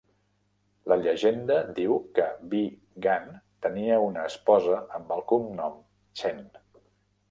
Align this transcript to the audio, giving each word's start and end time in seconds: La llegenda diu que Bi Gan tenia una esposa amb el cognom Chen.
La 0.91 0.95
llegenda 1.01 1.57
diu 1.81 1.93
que 2.17 2.25
Bi 2.55 2.63
Gan 3.07 3.31
tenia 3.69 4.03
una 4.09 4.27
esposa 4.33 4.83
amb 5.01 5.19
el 5.19 5.27
cognom 5.35 5.83
Chen. 6.21 6.47